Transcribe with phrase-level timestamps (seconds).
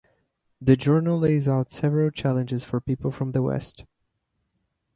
[0.59, 3.85] The journal lays out several challenges for people from the West.